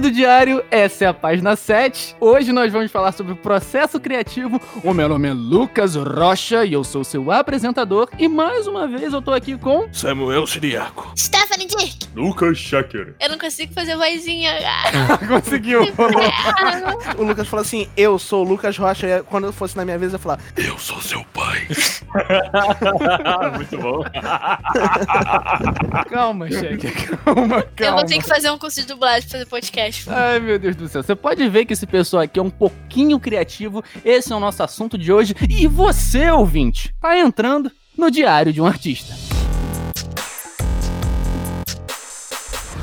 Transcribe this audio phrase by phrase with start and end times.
[0.00, 2.16] querido diário, essa é a página 7.
[2.18, 4.58] Hoje nós vamos falar sobre o processo criativo.
[4.82, 8.08] O meu nome é Lucas Rocha e eu sou seu apresentador.
[8.18, 11.12] E mais uma vez eu tô aqui com Samuel Siriaco.
[11.18, 12.08] Stephanie Dirk.
[12.14, 13.14] Lucas Shaker.
[13.20, 14.52] Eu não consigo fazer vozinha.
[15.28, 15.82] Conseguiu.
[17.18, 19.06] O Lucas falou assim: Eu sou o Lucas Rocha.
[19.06, 21.68] E quando eu fosse na minha vez, eu ia falar: Eu sou seu pai.
[23.54, 24.02] Muito bom.
[26.10, 26.90] calma, cheque.
[27.24, 27.96] Calma, Eu calma.
[27.98, 29.89] vou ter que fazer um curso de dublagem pra fazer podcast.
[30.08, 31.02] Ai, meu Deus do céu.
[31.02, 33.82] Você pode ver que esse pessoal aqui é um pouquinho criativo.
[34.04, 35.34] Esse é o nosso assunto de hoje.
[35.48, 39.14] E você, ouvinte, tá entrando no Diário de um Artista.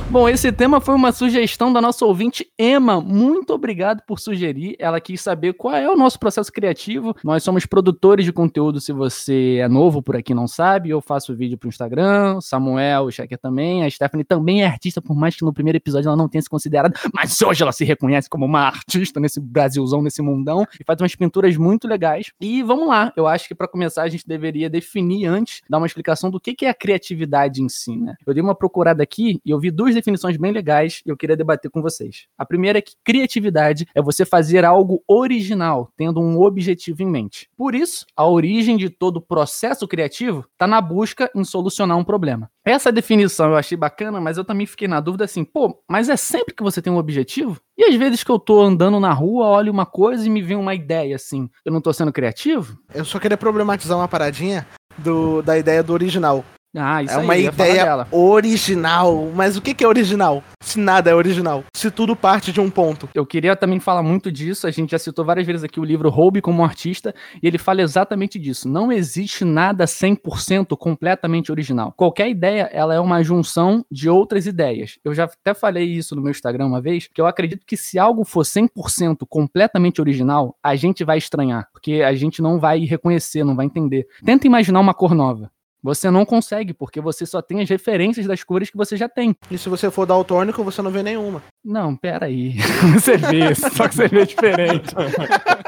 [0.10, 3.02] Bom, esse tema foi uma sugestão da nossa ouvinte Emma.
[3.02, 4.74] Muito obrigado por sugerir.
[4.80, 7.14] Ela quis saber qual é o nosso processo criativo.
[7.22, 10.92] Nós somos produtores de conteúdo, se você é novo por aqui não sabe.
[10.92, 13.84] Eu faço vídeo pro Instagram, Samuel, o Checker também.
[13.84, 16.50] A Stephanie também é artista, por mais que no primeiro episódio ela não tenha se
[16.50, 16.98] considerado.
[17.14, 20.66] Mas hoje ela se reconhece como uma artista nesse Brasilzão, nesse mundão.
[20.80, 22.32] E faz umas pinturas muito legais.
[22.40, 23.12] E vamos lá.
[23.18, 26.56] Eu acho que para começar a gente deveria definir antes, dar uma explicação do que
[26.56, 28.16] que é a criatividade em si, né?
[28.26, 31.36] Eu dei uma procurada aqui e eu vi duas definições bem legais e eu queria
[31.36, 32.28] debater com vocês.
[32.38, 37.50] A primeira é que criatividade é você fazer algo original, tendo um objetivo em mente.
[37.58, 42.50] Por isso, a origem de todo processo criativo está na busca em solucionar um problema.
[42.64, 46.18] Essa definição eu achei bacana, mas eu também fiquei na dúvida assim, pô, mas é
[46.18, 47.60] sempre que você tem um objetivo?
[47.78, 50.58] E às vezes que eu tô andando na rua, olho uma coisa e me vem
[50.58, 52.78] uma ideia assim, eu não tô sendo criativo?
[52.94, 54.68] Eu só queria problematizar uma paradinha
[54.98, 56.44] do, da ideia do original.
[56.76, 59.32] Ah, isso é aí, uma falar ideia original.
[59.34, 60.44] Mas o que que é original?
[60.62, 61.64] Se nada é original.
[61.76, 63.10] Se tudo parte de um ponto.
[63.14, 64.68] Eu queria também falar muito disso.
[64.68, 67.82] A gente já citou várias vezes aqui o livro Roube como artista, e ele fala
[67.82, 68.68] exatamente disso.
[68.68, 71.94] Não existe nada 100% completamente original.
[71.96, 75.00] Qualquer ideia, ela é uma junção de outras ideias.
[75.04, 77.98] Eu já até falei isso no meu Instagram uma vez, que eu acredito que se
[77.98, 83.44] algo for 100% completamente original, a gente vai estranhar, porque a gente não vai reconhecer,
[83.44, 84.08] não vai entender.
[84.24, 85.52] Tenta imaginar uma cor nova.
[85.88, 89.34] Você não consegue, porque você só tem as referências das cores que você já tem.
[89.50, 91.42] E se você for daltônico, você não vê nenhuma.
[91.64, 92.56] Não, pera aí.
[92.94, 94.94] Você vê, só que você vê diferente.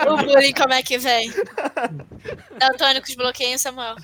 [0.08, 1.32] O bullying, como é que vem?
[2.60, 3.96] Daltônicos bloqueiam Samuel.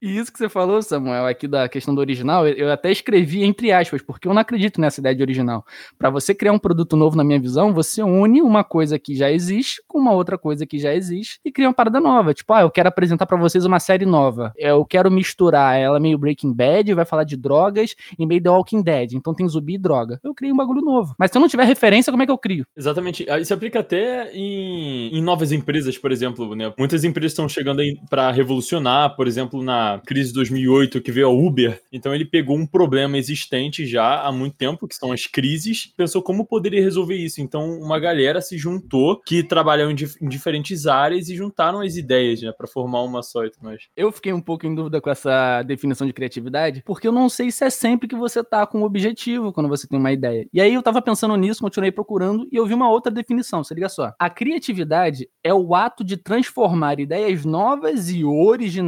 [0.00, 3.72] E isso que você falou, Samuel, aqui da questão do original, eu- até escrevi entre
[3.72, 5.64] aspas, porque eu não acredito nessa ideia de original.
[5.98, 9.30] Para você criar um produto novo, na minha visão, você une uma coisa que já
[9.30, 12.32] existe com uma outra coisa que já existe e cria uma parada nova.
[12.34, 14.52] Tipo, ah, eu quero apresentar para vocês uma série nova.
[14.56, 18.82] Eu quero misturar ela meio Breaking Bad, vai falar de drogas, e meio The Walking
[18.82, 19.12] Dead.
[19.14, 20.18] Então tem zumbi e droga.
[20.22, 21.14] Eu crio um bagulho novo.
[21.18, 22.64] Mas se eu não tiver referência, como é que eu crio?
[22.76, 23.26] Exatamente.
[23.44, 26.72] Se aplica até em, em novas empresas, por exemplo, né?
[26.78, 31.30] Muitas empresas estão chegando para revolucionar, por exemplo, na crise de 2008 que veio a
[31.30, 31.78] Uber.
[31.92, 36.22] Então ele pegou um problema existente já há muito tempo, que são as crises, pensou
[36.22, 37.42] como poderia resolver isso.
[37.42, 41.96] Então uma galera se juntou que trabalham em, dif- em diferentes áreas e juntaram as
[41.96, 43.82] ideias, né, para formar uma só e tudo mais.
[43.94, 47.50] Eu fiquei um pouco em dúvida com essa definição de criatividade, porque eu não sei
[47.50, 50.46] se é sempre que você tá com um objetivo quando você tem uma ideia.
[50.52, 53.74] E aí eu tava pensando nisso, continuei procurando e eu vi uma outra definição, se
[53.74, 54.12] liga só.
[54.18, 58.87] A criatividade é o ato de transformar ideias novas e originais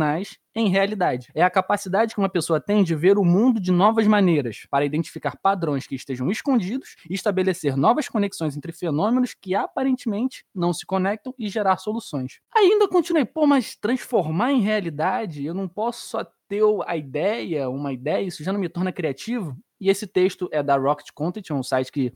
[0.55, 1.29] em realidade.
[1.35, 4.85] É a capacidade que uma pessoa tem de ver o mundo de novas maneiras, para
[4.85, 10.85] identificar padrões que estejam escondidos e estabelecer novas conexões entre fenômenos que aparentemente não se
[10.85, 12.41] conectam e gerar soluções.
[12.55, 17.93] Ainda continuei, pô, mas transformar em realidade, eu não posso só ter a ideia, uma
[17.93, 19.57] ideia, isso já não me torna criativo?
[19.81, 22.13] E esse texto é da Rocket Content, é um site que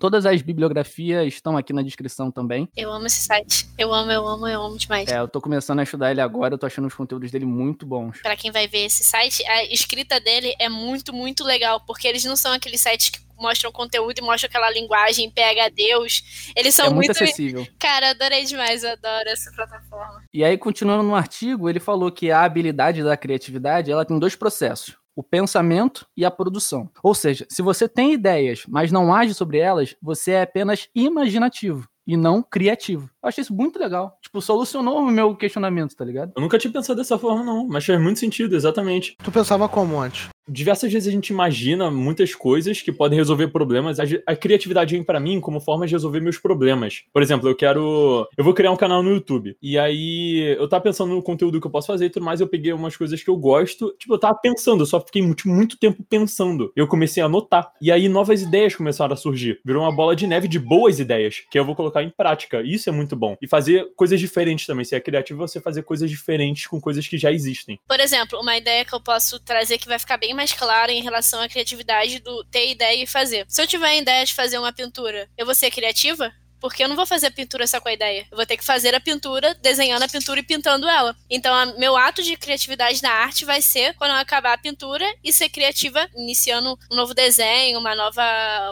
[0.00, 2.68] todas as bibliografias estão aqui na descrição também.
[2.76, 3.68] Eu amo esse site.
[3.76, 5.08] Eu amo, eu amo, eu amo demais.
[5.08, 7.86] É, eu tô começando a estudar ele agora, eu tô achando os conteúdos dele muito
[7.86, 8.20] bons.
[8.22, 12.24] Pra quem vai ver esse site, a escrita dele é muito, muito legal, porque eles
[12.24, 16.52] não são aqueles sites que mostram conteúdo e mostram aquela linguagem PHDeus.
[16.56, 17.22] Eles são é muito, muito.
[17.22, 17.66] acessível.
[17.78, 20.24] Cara, adorei demais, eu adoro essa plataforma.
[20.32, 24.34] E aí, continuando no artigo, ele falou que a habilidade da criatividade, ela tem dois
[24.34, 24.96] processos.
[25.18, 26.88] O pensamento e a produção.
[27.02, 31.88] Ou seja, se você tem ideias, mas não age sobre elas, você é apenas imaginativo
[32.06, 33.10] e não criativo.
[33.22, 34.16] Eu achei isso muito legal.
[34.22, 36.32] Tipo, solucionou o meu questionamento, tá ligado?
[36.36, 39.16] Eu nunca tinha pensado dessa forma, não, mas faz muito sentido, exatamente.
[39.22, 40.28] Tu pensava como antes?
[40.48, 44.00] Diversas vezes a gente imagina muitas coisas que podem resolver problemas.
[44.00, 47.02] A, a criatividade vem pra mim como forma de resolver meus problemas.
[47.12, 48.26] Por exemplo, eu quero.
[48.36, 49.56] Eu vou criar um canal no YouTube.
[49.60, 52.40] E aí eu tava pensando no conteúdo que eu posso fazer e tudo mais.
[52.40, 53.94] Eu peguei umas coisas que eu gosto.
[53.98, 56.72] Tipo, eu tava pensando, eu só fiquei muito, muito tempo pensando.
[56.74, 57.70] Eu comecei a anotar.
[57.82, 59.60] E aí novas ideias começaram a surgir.
[59.62, 62.62] Virou uma bola de neve de boas ideias, que eu vou colocar em prática.
[62.62, 63.36] Isso é muito muito bom.
[63.40, 64.84] E fazer coisas diferentes também.
[64.84, 67.80] Se é criativo, você fazer coisas diferentes com coisas que já existem.
[67.88, 71.02] Por exemplo, uma ideia que eu posso trazer que vai ficar bem mais clara em
[71.02, 73.46] relação à criatividade do ter ideia e fazer.
[73.48, 76.32] Se eu tiver a ideia de fazer uma pintura, eu vou ser criativa?
[76.60, 78.26] Porque eu não vou fazer a pintura só com a ideia.
[78.30, 81.16] Eu vou ter que fazer a pintura, desenhando a pintura e pintando ela.
[81.30, 85.04] Então, a, meu ato de criatividade na arte vai ser quando eu acabar a pintura
[85.22, 88.22] e ser criativa, iniciando um novo desenho, uma nova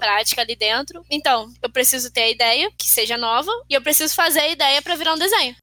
[0.00, 1.04] prática ali dentro.
[1.10, 4.82] Então, eu preciso ter a ideia, que seja nova, e eu preciso fazer a ideia
[4.82, 5.56] para virar um desenho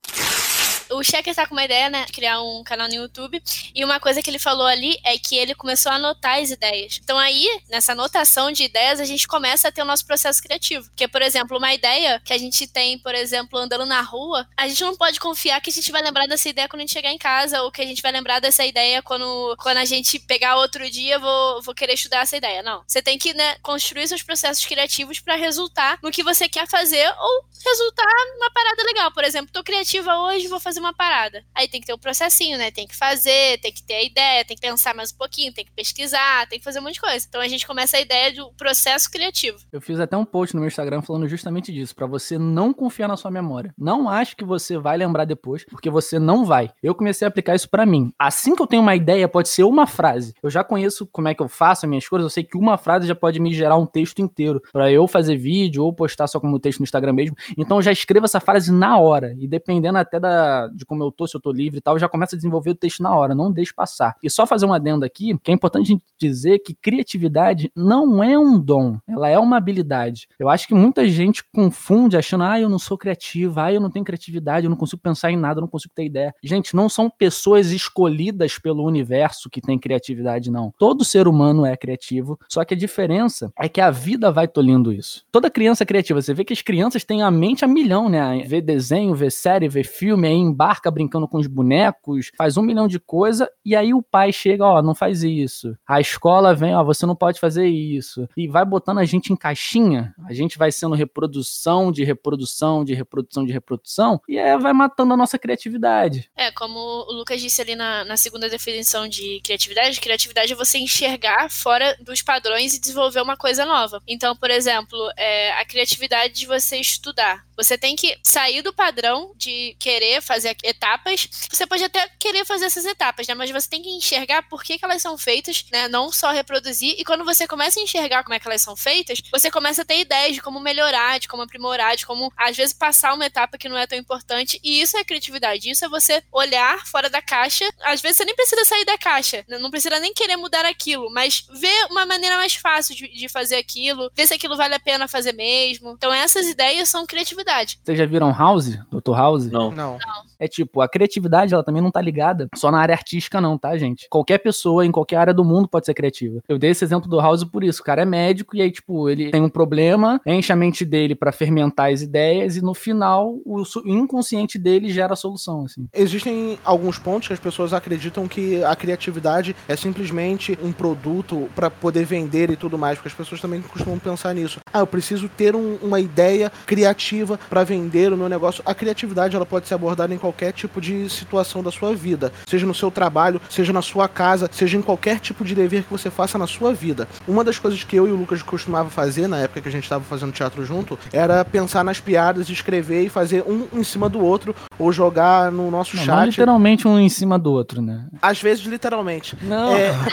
[0.93, 3.41] o Checker tá com uma ideia, né, de criar um canal no YouTube,
[3.73, 6.99] e uma coisa que ele falou ali é que ele começou a anotar as ideias.
[7.03, 10.85] Então aí, nessa anotação de ideias, a gente começa a ter o nosso processo criativo.
[10.89, 14.67] Porque, por exemplo, uma ideia que a gente tem, por exemplo, andando na rua, a
[14.67, 17.11] gente não pode confiar que a gente vai lembrar dessa ideia quando a gente chegar
[17.11, 20.57] em casa, ou que a gente vai lembrar dessa ideia quando, quando a gente pegar
[20.57, 22.61] outro dia, vou, vou querer estudar essa ideia.
[22.61, 22.83] Não.
[22.87, 27.07] Você tem que, né, construir seus processos criativos para resultar no que você quer fazer,
[27.19, 29.11] ou resultar numa parada legal.
[29.11, 31.43] Por exemplo, tô criativa hoje, vou fazer uma parada.
[31.55, 32.71] Aí tem que ter um processinho, né?
[32.71, 35.65] Tem que fazer, tem que ter a ideia, tem que pensar mais um pouquinho, tem
[35.65, 37.25] que pesquisar, tem que fazer um monte de coisa.
[37.27, 39.57] Então a gente começa a ideia do processo criativo.
[39.71, 43.07] Eu fiz até um post no meu Instagram falando justamente disso, para você não confiar
[43.07, 43.73] na sua memória.
[43.77, 46.69] Não acho que você vai lembrar depois, porque você não vai.
[46.81, 48.11] Eu comecei a aplicar isso para mim.
[48.19, 50.33] Assim que eu tenho uma ideia, pode ser uma frase.
[50.41, 52.77] Eu já conheço como é que eu faço as minhas coisas, eu sei que uma
[52.77, 56.39] frase já pode me gerar um texto inteiro para eu fazer vídeo ou postar só
[56.39, 57.35] como texto no Instagram mesmo.
[57.57, 61.11] Então eu já escrevo essa frase na hora e dependendo até da de como eu
[61.11, 63.35] tô, se eu tô livre e tal, já começa a desenvolver o texto na hora,
[63.35, 64.15] não deixe passar.
[64.21, 68.23] E só fazer um adendo aqui, que é importante a gente dizer que criatividade não
[68.23, 70.27] é um dom, ela é uma habilidade.
[70.39, 73.89] Eu acho que muita gente confunde achando, ah, eu não sou criativa, ah, eu não
[73.89, 76.33] tenho criatividade, eu não consigo pensar em nada, eu não consigo ter ideia.
[76.43, 80.73] Gente, não são pessoas escolhidas pelo universo que têm criatividade, não.
[80.77, 84.91] Todo ser humano é criativo, só que a diferença é que a vida vai tolindo
[84.91, 85.23] isso.
[85.31, 88.43] Toda criança é criativa, você vê que as crianças têm a mente a milhão, né?
[88.47, 92.87] Vê desenho, vê série, vê filme, aí embarca brincando com os bonecos, faz um milhão
[92.87, 95.75] de coisa, e aí o pai chega, ó, não faz isso.
[95.87, 98.27] A escola vem, ó, você não pode fazer isso.
[98.37, 102.93] E vai botando a gente em caixinha, a gente vai sendo reprodução de reprodução, de
[102.93, 106.29] reprodução, de reprodução, e aí vai matando a nossa criatividade.
[106.35, 110.77] É, como o Lucas disse ali na, na segunda definição de criatividade, criatividade é você
[110.77, 114.01] enxergar fora dos padrões e desenvolver uma coisa nova.
[114.07, 117.45] Então, por exemplo, é, a criatividade de você estudar.
[117.55, 121.27] Você tem que sair do padrão de querer fazer etapas.
[121.49, 123.33] Você pode até querer fazer essas etapas, né?
[123.33, 125.87] Mas você tem que enxergar por que, que elas são feitas, né?
[125.87, 126.95] Não só reproduzir.
[126.97, 129.85] E quando você começa a enxergar como é que elas são feitas, você começa a
[129.85, 133.57] ter ideias de como melhorar, de como aprimorar, de como, às vezes, passar uma etapa
[133.57, 134.59] que não é tão importante.
[134.63, 135.69] E isso é criatividade.
[135.69, 137.69] Isso é você olhar fora da caixa.
[137.81, 139.45] Às vezes você nem precisa sair da caixa.
[139.47, 143.55] Não precisa nem querer mudar aquilo, mas ver uma maneira mais fácil de, de fazer
[143.55, 145.91] aquilo, ver se aquilo vale a pena fazer mesmo.
[145.91, 147.79] Então essas ideias são criatividade.
[147.83, 148.69] Vocês já viram House?
[148.91, 149.15] Dr.
[149.15, 149.45] House?
[149.45, 149.71] Não.
[149.71, 149.97] Não.
[150.43, 153.77] É tipo, a criatividade, ela também não tá ligada só na área artística, não, tá,
[153.77, 154.07] gente?
[154.09, 156.41] Qualquer pessoa, em qualquer área do mundo pode ser criativa.
[156.49, 157.81] Eu dei esse exemplo do House por isso.
[157.81, 161.15] O cara é médico e aí, tipo, ele tem um problema, enche a mente dele
[161.15, 165.87] para fermentar as ideias e no final o inconsciente dele gera a solução, assim.
[165.93, 171.69] Existem alguns pontos que as pessoas acreditam que a criatividade é simplesmente um produto para
[171.69, 174.59] poder vender e tudo mais, porque as pessoas também costumam pensar nisso.
[174.73, 178.63] Ah, eu preciso ter um, uma ideia criativa para vender o meu negócio.
[178.65, 182.65] A criatividade ela pode ser abordada em qualquer tipo de situação da sua vida, seja
[182.65, 186.09] no seu trabalho, seja na sua casa, seja em qualquer tipo de dever que você
[186.09, 187.07] faça na sua vida.
[187.27, 189.83] Uma das coisas que eu e o Lucas costumava fazer na época que a gente
[189.83, 194.19] estava fazendo teatro junto era pensar nas piadas, escrever e fazer um em cima do
[194.19, 196.15] outro ou jogar no nosso Não, chat.
[196.15, 198.05] não literalmente um em cima do outro, né?
[198.21, 199.37] Às vezes literalmente.
[199.41, 199.73] Não.
[199.75, 199.93] É,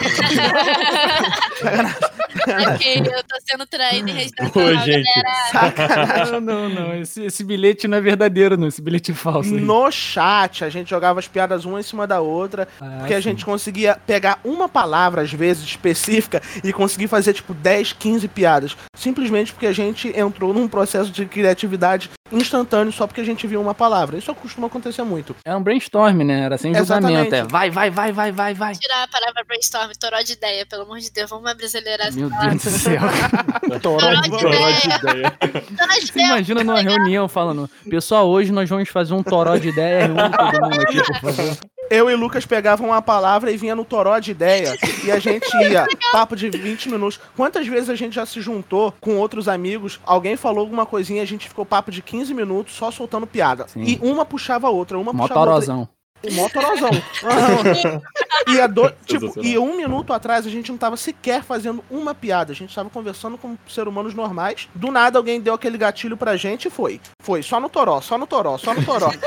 [2.75, 4.33] Ok, eu tô sendo traída e gente.
[4.37, 6.41] galera.
[6.41, 6.95] não, não, não.
[6.97, 8.69] Esse, esse bilhete não é verdadeiro, não.
[8.69, 9.55] Esse bilhete é falso.
[9.55, 9.61] aí.
[9.61, 13.17] no chat a gente jogava as piadas uma em cima da outra, Ah, porque a
[13.17, 13.23] sim.
[13.23, 18.77] gente conseguia pegar uma palavra às vezes específica e conseguir fazer tipo 10, 15 piadas,
[18.97, 23.61] simplesmente porque a gente entrou num processo de criatividade instantâneo só porque a gente viu
[23.61, 24.17] uma palavra.
[24.17, 25.35] Isso costuma acontecer muito.
[25.45, 26.45] É um brainstorm, né?
[26.45, 27.35] Era sem julgamento.
[27.35, 28.75] É vai, vai, vai, vai, vai, vai.
[28.75, 32.31] Tirar a palavra brainstorm, toró de ideia, pelo amor de Deus, vamos brasileirar essa Meu.
[32.31, 33.01] Deus do céu.
[33.81, 35.39] Toró de Toró de ideia.
[36.01, 40.61] Você imagina numa reunião falando, pessoal, hoje nós vamos fazer um toró de ideia, todo
[40.63, 41.57] mundo aqui, por favor.
[41.91, 45.49] Eu e Lucas pegavam uma palavra e vinha no toró de ideia e a gente
[45.57, 47.19] ia, papo de 20 minutos.
[47.37, 51.27] Quantas vezes a gente já se juntou com outros amigos, alguém falou alguma coisinha, a
[51.27, 53.67] gente ficou papo de 15 minutos só soltando piada.
[53.67, 53.83] Sim.
[53.83, 55.75] E uma puxava a outra, uma puxava a outra.
[55.75, 55.89] Motorozão.
[56.23, 56.91] O motorozão.
[58.47, 62.53] E, do- tipo, e um minuto atrás a gente não tava sequer fazendo uma piada.
[62.53, 64.69] A gente tava conversando com ser humanos normais.
[64.75, 67.01] Do nada alguém deu aquele gatilho pra gente e foi.
[67.23, 69.11] Foi, só no toró, só no toró, só no toró.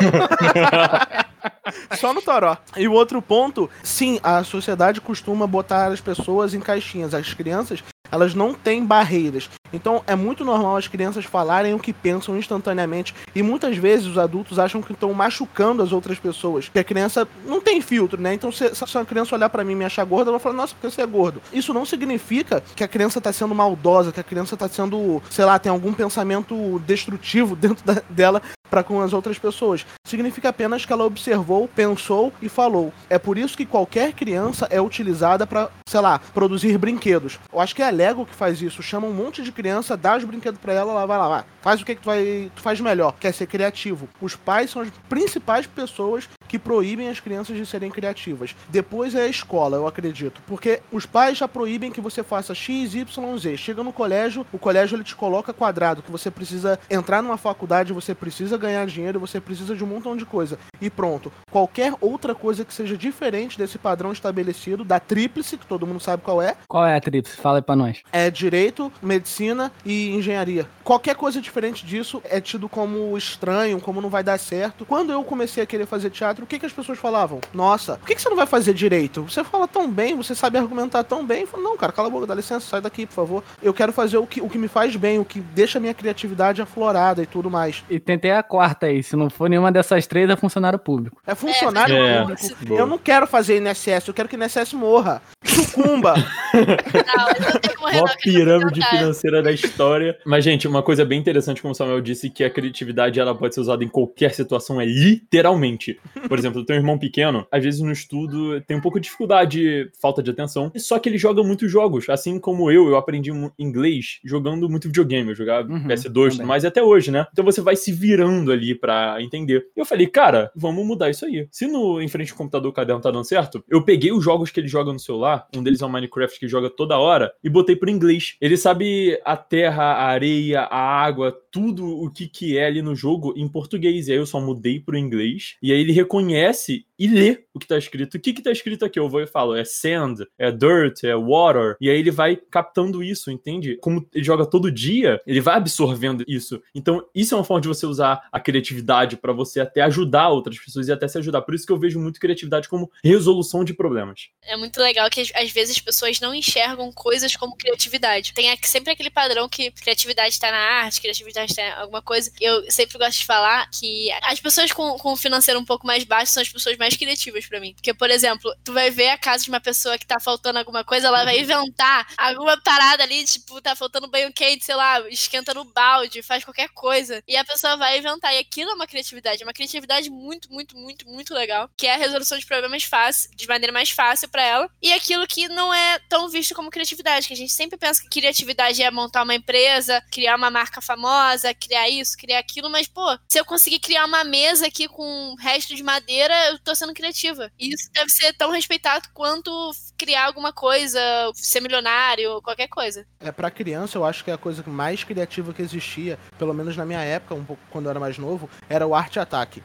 [1.98, 2.58] Só no toró.
[2.78, 7.14] E o outro ponto, sim, a sociedade costuma botar as pessoas em caixinhas.
[7.14, 9.50] As crianças, elas não têm barreiras.
[9.74, 13.14] Então é muito normal as crianças falarem o que pensam instantaneamente.
[13.36, 16.70] E muitas vezes os adultos acham que estão machucando as outras pessoas.
[16.70, 18.34] Que a criança não tem filtro, né?
[18.34, 20.56] Então se, se uma criança olhar pra mim e me achar gorda, ela vai falar,
[20.56, 21.42] nossa, porque você é gordo.
[21.52, 25.46] Isso não significa que a criança tá sendo maldosa, que a criança tá sendo, sei
[25.46, 29.86] lá, tem algum pensamento destrutivo dentro da- dela para com as outras pessoas.
[30.08, 32.92] Significa apenas que ela observou, pensou e falou.
[33.08, 37.38] É por isso que qualquer criança é utilizada para, sei lá, produzir brinquedos.
[37.52, 38.82] Eu acho que é a Lego que faz isso.
[38.82, 39.63] Chama um monte de criança,
[39.98, 41.44] dá os brinquedos para ela, ela vai lá, vai.
[41.62, 44.08] Faz o que, que tu, vai, tu faz melhor, quer ser criativo.
[44.22, 48.56] Os pais são as principais pessoas que proíbem as crianças de serem criativas.
[48.70, 50.40] Depois é a escola, eu acredito.
[50.46, 53.58] Porque os pais já proíbem que você faça X, Y, Z.
[53.58, 57.92] Chega no colégio, o colégio ele te coloca quadrado, que você precisa entrar numa faculdade,
[57.92, 60.60] você precisa ganhar dinheiro, você precisa de um montão de coisa.
[60.80, 61.34] E pronto.
[61.50, 66.22] Qualquer outra coisa que seja diferente desse padrão estabelecido, da tríplice, que todo mundo sabe
[66.22, 67.36] qual é, Qual é a tríplice?
[67.38, 68.04] Fala aí pra nós.
[68.12, 70.68] é direito, medicina e engenharia.
[70.84, 74.86] Qualquer coisa diferente disso é tido como estranho, como não vai dar certo.
[74.86, 77.40] Quando eu comecei a querer fazer teatro, o que, que as pessoas falavam?
[77.54, 79.24] Nossa, por que, que você não vai fazer direito?
[79.24, 81.46] Você fala tão bem, você sabe argumentar tão bem.
[81.46, 83.44] Falo, não, cara, cala a boca, dá licença, sai daqui, por favor.
[83.62, 85.94] Eu quero fazer o que, o que me faz bem, o que deixa a minha
[85.94, 87.84] criatividade aflorada e tudo mais.
[87.90, 89.02] E tentei a quarta aí.
[89.02, 91.22] Se não for nenhuma dessas três, é funcionário público.
[91.26, 92.42] É funcionário É, público.
[92.66, 92.80] boa.
[92.82, 95.22] Eu não quero fazer INSS, eu quero que INSS morra.
[95.44, 96.16] Sucumba.
[96.54, 100.18] Não, eu não tenho como Mó resolver pirâmide financeira da história.
[100.26, 103.54] Mas, gente, uma coisa bem interessante, como o Samuel disse, que a criatividade ela pode
[103.56, 106.00] ser usada em qualquer situação, é literalmente.
[106.34, 109.04] Por exemplo, eu tenho um irmão pequeno, às vezes no estudo tem um pouco de
[109.04, 112.10] dificuldade, falta de atenção, só que ele joga muitos jogos.
[112.10, 115.30] Assim como eu, eu aprendi inglês jogando muito videogame.
[115.30, 116.48] Eu jogava Uhum, PS2 e tudo também.
[116.48, 117.28] mais, e até hoje, né?
[117.32, 119.68] Então você vai se virando ali pra entender.
[119.78, 121.48] E eu falei, cara, vamos mudar isso aí.
[121.52, 124.50] Se no em frente ao computador o caderno tá dando certo, eu peguei os jogos
[124.50, 127.50] que ele joga no celular, um deles é o Minecraft que joga toda hora, e
[127.50, 128.36] botei pro inglês.
[128.42, 132.96] Ele sabe a terra, a areia, a água, tudo o que que é ali no
[132.96, 134.08] jogo em português.
[134.08, 137.68] E aí eu só mudei pro inglês, e aí ele reconhece e lê o que
[137.68, 138.16] tá escrito.
[138.16, 139.00] O que que tá escrito aqui?
[139.00, 141.76] Eu vou e falo, é sand, é dirt, é water.
[141.82, 143.78] E aí ele vai captando isso, entende?
[143.78, 146.62] Como ele joga todo dia, ele vai absorvendo isso.
[146.74, 150.58] Então, isso é uma forma de você usar a criatividade pra você até ajudar outras
[150.60, 151.42] pessoas e até se ajudar.
[151.42, 154.30] Por isso que eu vejo muito criatividade como resolução de problemas.
[154.44, 158.34] É muito legal que às- vezes as pessoas não enxergam coisas como criatividade.
[158.34, 162.32] Tem sempre aquele padrão que criatividade tá na arte, criatividade tá em alguma coisa.
[162.40, 166.03] Eu sempre gosto de falar que as pessoas com, com o financeiro um pouco mais
[166.04, 167.74] baixo são as pessoas mais criativas pra mim.
[167.74, 170.84] Porque, por exemplo, tu vai ver a casa de uma pessoa que tá faltando alguma
[170.84, 175.54] coisa, ela vai inventar alguma parada ali, tipo, tá faltando banho quente, sei lá, esquenta
[175.54, 177.24] no balde, faz qualquer coisa.
[177.28, 178.34] E a pessoa vai inventar.
[178.34, 179.42] E aquilo é uma criatividade.
[179.42, 181.70] É uma criatividade muito, muito, muito, muito legal.
[181.78, 184.70] Que é a resolução de problemas fácil, de maneira mais fácil pra ela.
[184.82, 187.28] E aquilo que não é tão visto como criatividade.
[187.28, 191.54] Que a gente sempre pensa que criatividade é montar uma empresa, criar uma marca famosa,
[191.54, 192.70] criar isso, criar aquilo.
[192.70, 196.74] Mas, pô, se eu conseguir criar uma mesa aqui com resto de madeira, eu tô
[196.76, 197.52] sendo criativa.
[197.60, 199.52] E isso deve ser tão respeitado quanto
[199.98, 201.00] criar alguma coisa,
[201.34, 203.06] ser milionário, qualquer coisa.
[203.20, 206.86] É, pra criança, eu acho que a coisa mais criativa que existia, pelo menos na
[206.86, 209.64] minha época, um pouco quando eu era mais novo, era o arte ataque.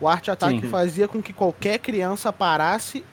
[0.00, 0.70] O arte ataque Sim.
[0.70, 3.04] fazia com que qualquer criança parasse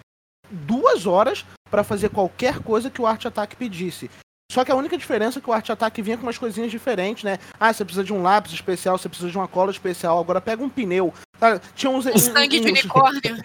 [0.50, 4.09] duas horas pra fazer qualquer coisa que o arte ataque pedisse.
[4.49, 7.23] Só que a única diferença é que o arte ataque vinha com umas coisinhas diferentes,
[7.23, 7.37] né?
[7.59, 10.63] Ah, você precisa de um lápis especial, você precisa de uma cola especial, agora pega
[10.63, 11.13] um pneu.
[11.37, 11.59] Tá?
[11.75, 12.05] Tinha uns.
[12.21, 13.21] Sangue de unicórnio.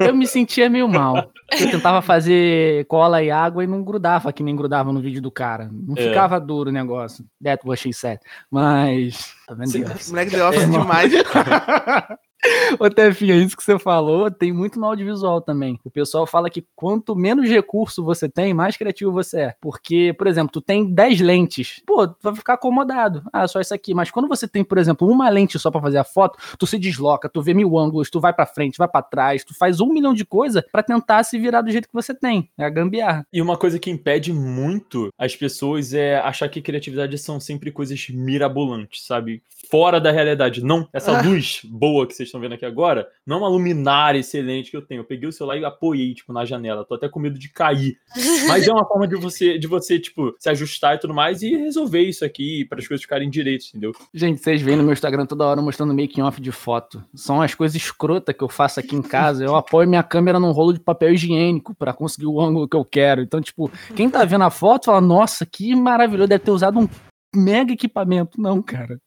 [0.00, 1.30] É, Eu me sentia meio mal.
[1.50, 5.30] Eu tentava fazer cola e água e não grudava, que nem grudava no vídeo do
[5.30, 5.68] cara.
[5.72, 6.08] Não É.
[6.08, 7.24] ficava duro o negócio.
[7.42, 8.20] That was she said.
[8.50, 9.34] Mas.
[9.46, 9.70] Tá vendo?
[9.70, 9.82] Sim.
[9.84, 10.08] Deus?
[10.10, 11.12] moleque The Office demais.
[12.78, 15.78] Ô, Tefinha, isso que você falou tem muito no audiovisual também.
[15.84, 19.54] O pessoal fala que quanto menos recurso você tem, mais criativo você é.
[19.60, 21.82] Porque, por exemplo, tu tem 10 lentes.
[21.86, 23.22] Pô, tu vai ficar acomodado.
[23.32, 23.94] Ah, só isso aqui.
[23.94, 26.78] Mas quando você tem, por exemplo, uma lente só pra fazer a foto, tu se
[26.78, 29.88] desloca, tu vê mil ângulos, tu vai pra frente, vai pra trás, tu faz um
[29.92, 32.50] milhão de coisa pra tentar se virar do jeito que você tem.
[32.58, 33.26] É a gambiarra.
[33.32, 38.06] E uma coisa que impede muito as pessoas é achar que criatividade são sempre coisas
[38.10, 39.42] mirabolantes, sabe?
[39.70, 40.62] Fora da realidade.
[40.62, 41.22] Não, essa Ah.
[41.24, 44.82] luz boa que vocês estão vendo aqui agora, não é uma luminária excelente que eu
[44.82, 45.00] tenho.
[45.00, 46.84] Eu peguei o celular e apoiei, tipo, na janela.
[46.84, 47.96] Tô até com medo de cair.
[48.48, 51.56] Mas é uma forma de você, de você, tipo, se ajustar e tudo mais e
[51.56, 53.92] resolver isso aqui para as coisas ficarem direitas, entendeu?
[54.12, 57.02] Gente, vocês veem no meu Instagram toda hora mostrando making off de foto.
[57.14, 59.44] São as coisas escrotas que eu faço aqui em casa.
[59.44, 62.84] Eu apoio minha câmera num rolo de papel higiênico para conseguir o ângulo que eu
[62.84, 63.22] quero.
[63.22, 66.88] Então, tipo, quem tá vendo a foto fala, nossa, que maravilhoso, deve ter usado um
[67.34, 68.40] mega equipamento.
[68.40, 68.98] Não, cara.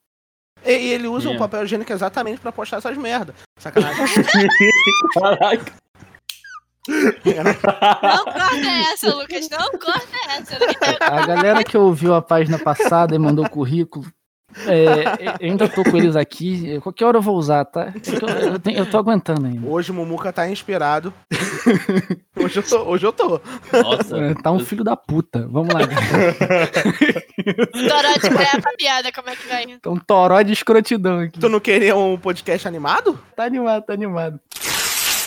[0.65, 1.37] E e ele usa o É.
[1.37, 3.33] papel higiênico exatamente pra postar essas merda.
[3.59, 4.05] Sacanagem.
[5.13, 5.71] Caraca.
[6.87, 9.49] Não corta essa, Lucas.
[9.49, 10.57] Não corta essa.
[11.01, 14.05] A galera que ouviu a página passada e mandou currículo,
[14.65, 16.79] é, eu ainda tô com eles aqui.
[16.81, 17.93] Qualquer hora eu vou usar, tá?
[17.95, 19.67] Eu tô, eu tenho- eu tô aguentando ainda.
[19.67, 21.13] Hoje o Mumuca tá inspirado.
[22.35, 22.83] hoje eu tô.
[22.83, 23.39] Hoje eu tô.
[23.83, 24.17] Nossa.
[24.17, 25.47] É, Tá um filho da puta.
[25.51, 25.81] Vamos lá.
[27.87, 29.65] Toró de pra piada, como é que vai?
[29.79, 31.39] Tá um toró de escrotidão aqui.
[31.39, 33.19] Tu não queria um podcast animado?
[33.35, 34.39] Tá animado, tá animado.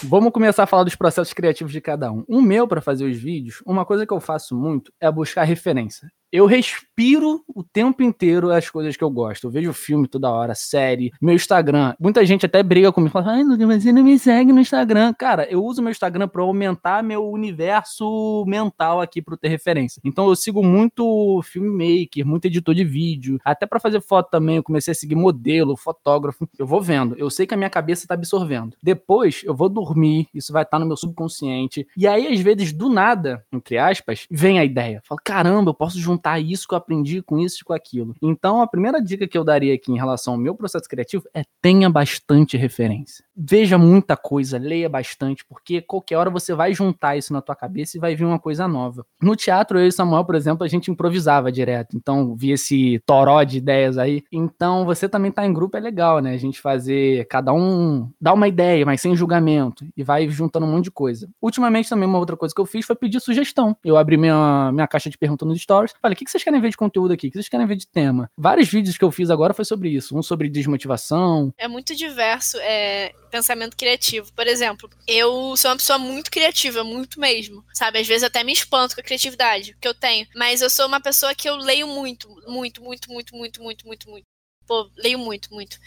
[0.03, 2.25] Vamos começar a falar dos processos criativos de cada um.
[2.27, 6.09] O meu, para fazer os vídeos, uma coisa que eu faço muito é buscar referência.
[6.33, 9.49] Eu respiro o tempo inteiro as coisas que eu gosto.
[9.49, 11.93] Eu vejo filme toda hora, série, meu Instagram.
[11.99, 15.13] Muita gente até briga comigo, fala, ai, você não me segue no Instagram.
[15.15, 20.01] Cara, eu uso meu Instagram para aumentar meu universo mental aqui para ter referência.
[20.05, 24.57] Então eu sigo muito filmmaker, muito editor de vídeo, até para fazer foto também.
[24.57, 26.49] Eu comecei a seguir modelo, fotógrafo.
[26.57, 27.17] Eu vou vendo.
[27.19, 28.77] Eu sei que a minha cabeça tá absorvendo.
[28.81, 31.89] Depois eu vou dormir, isso vai estar no meu subconsciente.
[31.97, 35.03] E aí, às vezes, do nada, entre aspas, vem a ideia.
[35.05, 38.15] Falo, caramba, eu posso juntar isso que eu aprendi com isso e com aquilo.
[38.21, 41.43] Então, a primeira dica que eu daria aqui em relação ao meu processo criativo é
[41.62, 43.25] tenha bastante referência.
[43.37, 47.97] Veja muita coisa, leia bastante, porque qualquer hora você vai juntar isso na tua cabeça
[47.97, 49.05] e vai vir uma coisa nova.
[49.21, 51.97] No teatro, eu e Samuel, por exemplo, a gente improvisava direto.
[51.97, 54.23] Então, vi esse toró de ideias aí.
[54.31, 56.35] Então, você também tá em grupo, é legal, né?
[56.35, 60.71] A gente fazer, cada um dá uma ideia, mas sem julgamento, e vai juntando um
[60.71, 61.29] monte de coisa.
[61.41, 63.77] Ultimamente, também, uma outra coisa que eu fiz foi pedir sugestão.
[63.85, 66.71] Eu abri minha, minha caixa de perguntas nos stories, falei, o que vocês querem ver
[66.71, 67.29] de conteúdo aqui?
[67.29, 68.31] O que vocês querem ver de tema?
[68.37, 70.17] Vários vídeos que eu fiz agora foi sobre isso.
[70.17, 71.52] Um sobre desmotivação.
[71.57, 74.33] É muito diverso é, pensamento criativo.
[74.35, 77.64] Por exemplo, eu sou uma pessoa muito criativa, muito mesmo.
[77.73, 77.99] Sabe?
[77.99, 80.26] Às vezes até me espanto com a criatividade que eu tenho.
[80.35, 84.11] Mas eu sou uma pessoa que eu leio muito, muito, muito, muito, muito, muito, muito,
[84.11, 84.25] muito.
[84.67, 85.79] Pô, leio muito, muito.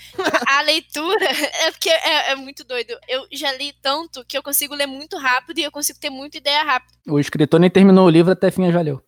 [0.45, 1.23] A leitura
[1.65, 2.93] é porque é, é muito doido.
[3.07, 6.37] Eu já li tanto que eu consigo ler muito rápido e eu consigo ter muita
[6.37, 6.93] ideia rápido.
[7.07, 9.01] O escritor nem terminou o livro, até fim já leu.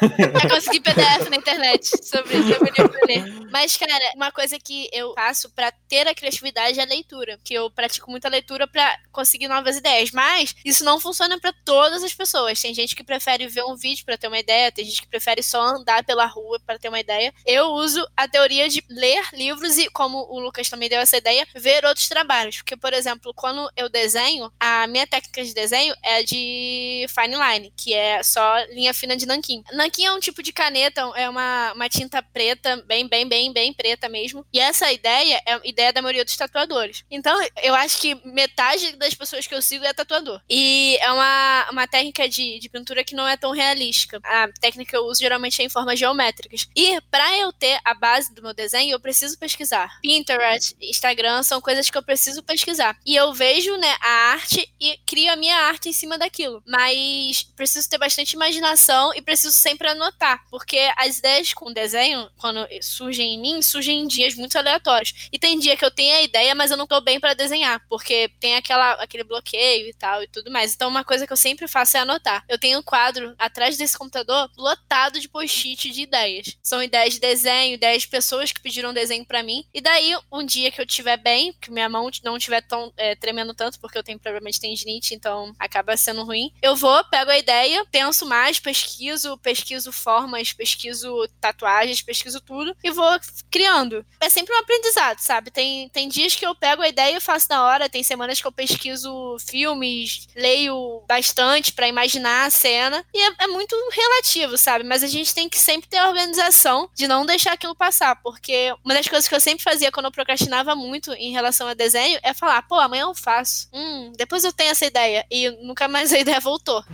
[0.00, 2.36] Já consegui PDF na internet sobre,
[2.72, 3.24] pra ler.
[3.50, 7.38] Mas, cara, uma coisa que eu faço pra ter a criatividade é a leitura.
[7.44, 10.10] Que eu pratico muita leitura pra conseguir novas ideias.
[10.10, 12.60] Mas isso não funciona pra todas as pessoas.
[12.60, 15.42] Tem gente que prefere ver um vídeo pra ter uma ideia, tem gente que prefere
[15.42, 17.32] só andar pela rua pra ter uma ideia.
[17.44, 21.46] Eu uso a teoria de ler livros e, como o Lucas também deu essa ideia,
[21.54, 22.56] ver outros trabalhos.
[22.56, 27.72] Porque, por exemplo, quando eu desenho, a minha técnica de desenho é de fine line,
[27.76, 29.62] que é só linha fina de nanquim.
[29.86, 33.72] Nanquim é um tipo de caneta, é uma, uma tinta preta, bem, bem, bem, bem
[33.72, 34.44] preta mesmo.
[34.52, 37.04] E essa ideia é a ideia da maioria dos tatuadores.
[37.08, 40.40] Então, eu acho que metade das pessoas que eu sigo é tatuador.
[40.50, 44.20] E é uma, uma técnica de, de pintura que não é tão realística.
[44.24, 46.68] A técnica que eu uso geralmente é em formas geométricas.
[46.74, 49.98] E para eu ter a base do meu desenho, eu preciso pesquisar.
[50.02, 52.96] Pinterest, Instagram são coisas que eu preciso pesquisar.
[53.06, 56.62] E eu vejo, né, a arte e crio a minha arte em cima daquilo.
[56.66, 62.66] Mas preciso ter bastante imaginação e preciso sempre anotar, porque as ideias com desenho, quando
[62.82, 65.28] surgem em mim, surgem em dias muito aleatórios.
[65.32, 67.84] E tem dia que eu tenho a ideia, mas eu não tô bem para desenhar,
[67.88, 70.74] porque tem aquela, aquele bloqueio e tal e tudo mais.
[70.74, 72.44] Então uma coisa que eu sempre faço é anotar.
[72.48, 76.56] Eu tenho um quadro atrás desse computador lotado de post-it de ideias.
[76.62, 79.64] São ideias de desenho, ideias de pessoas que pediram desenho para mim.
[79.72, 83.14] E daí, um dia que eu tiver bem, que minha mão não estiver tão é,
[83.14, 86.52] tremendo tanto, porque eu tenho provavelmente tendinite, então acaba sendo ruim.
[86.62, 92.90] Eu vou, pego a ideia, penso mais, pesquiso, pesquiso formas, pesquiso tatuagens, pesquiso tudo e
[92.90, 93.18] vou
[93.50, 94.04] criando.
[94.20, 95.50] É sempre um aprendizado, sabe?
[95.50, 98.46] Tem, tem dias que eu pego a ideia e faço na hora, tem semanas que
[98.46, 104.84] eu pesquiso filmes, leio bastante para imaginar a cena e é, é, muito relativo, sabe?
[104.84, 108.74] Mas a gente tem que sempre ter a organização de não deixar aquilo passar, porque
[108.84, 112.18] uma das coisas que eu sempre fazia quando eu procrastinava muito em relação a desenho
[112.22, 113.68] é falar, pô, amanhã eu faço.
[113.72, 116.84] Hum, depois eu tenho essa ideia e nunca mais a ideia voltou.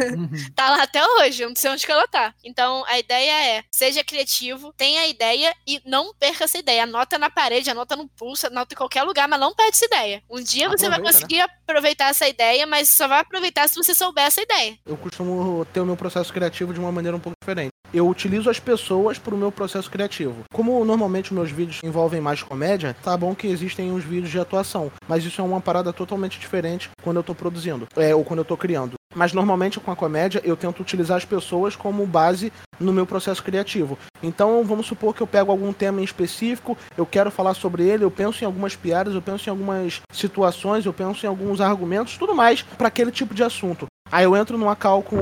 [0.54, 2.21] tá lá até hoje, eu não sei onde que ela tá.
[2.44, 6.84] Então, a ideia é, seja criativo, tenha a ideia e não perca essa ideia.
[6.84, 10.22] Anota na parede, anota no pulso, anota em qualquer lugar, mas não perde essa ideia.
[10.30, 11.12] Um dia você vai Aproveita, né?
[11.12, 14.78] conseguir aproveitar essa ideia, mas só vai aproveitar se você souber essa ideia.
[14.84, 17.72] Eu costumo ter o meu processo criativo de uma maneira um pouco diferente.
[17.92, 20.44] Eu utilizo as pessoas para o meu processo criativo.
[20.54, 24.90] Como normalmente meus vídeos envolvem mais comédia, tá bom que existem os vídeos de atuação,
[25.06, 28.44] mas isso é uma parada totalmente diferente quando eu tô produzindo, é, ou quando eu
[28.44, 28.94] tô criando.
[29.14, 32.50] Mas normalmente com a comédia eu tento utilizar as pessoas como base
[32.80, 33.98] no meu processo criativo.
[34.22, 38.04] Então vamos supor que eu pego algum tema em específico, eu quero falar sobre ele,
[38.04, 42.16] eu penso em algumas piadas, eu penso em algumas situações, eu penso em alguns argumentos,
[42.16, 43.86] tudo mais para aquele tipo de assunto.
[44.10, 45.16] Aí eu entro numa call com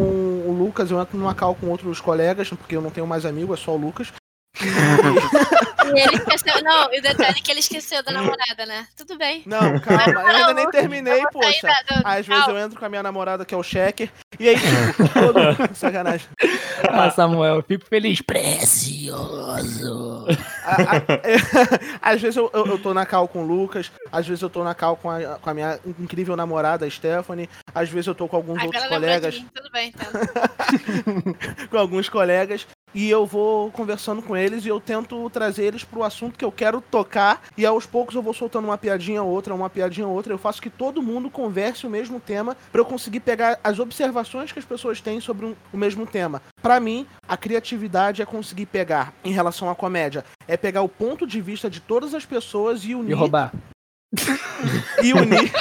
[0.51, 3.55] o Lucas, eu entro numa call com outros colegas, porque eu não tenho mais amigo,
[3.55, 4.13] é só o Lucas.
[4.61, 6.63] E ele esqueceu.
[6.63, 8.87] Não, e o detalhe é que ele esqueceu da namorada, né?
[8.97, 9.43] Tudo bem.
[9.47, 11.67] Não, calma, eu ainda nem terminei, poxa.
[11.67, 14.49] da- do- Às vezes eu entro com a minha namorada, que é o Checker, e
[14.49, 15.75] aí, tipo, todo...
[15.75, 16.27] sacanagem.
[16.93, 18.23] Ah, Samuel, eu fico feliz.
[18.23, 20.27] Precioso.
[20.65, 21.01] A- a-
[22.13, 24.65] às vezes eu, eu, eu tô na cal com o Lucas, às vezes eu tô
[24.65, 28.27] na cal com a, com a minha incrível namorada, a Stephanie, às vezes eu tô
[28.27, 29.47] com alguns Ai, outros colegas, mim.
[29.55, 31.67] Tudo bem, então.
[31.71, 36.03] com alguns colegas, e eu vou conversando com eles e eu tento trazer eles pro
[36.03, 39.55] assunto que eu quero tocar, e aos poucos eu vou soltando uma piadinha ou outra,
[39.55, 42.85] uma piadinha ou outra, eu faço que todo mundo converse o mesmo tema pra eu
[42.85, 46.43] conseguir pegar as observações que as pessoas têm sobre um- o mesmo tema.
[46.63, 51.27] Pra mim, a criatividade é conseguir pegar, em relação à comédia, é pegar o ponto
[51.27, 53.53] de vista de todas as pessoas e unir E roubar.
[55.03, 55.53] e unir